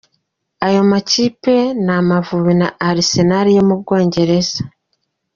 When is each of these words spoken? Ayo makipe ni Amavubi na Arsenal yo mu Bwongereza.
Ayo 0.67 0.81
makipe 0.91 1.55
ni 1.83 1.91
Amavubi 1.99 2.53
na 2.61 2.67
Arsenal 2.89 3.47
yo 3.57 3.63
mu 3.67 3.75
Bwongereza. 3.81 4.59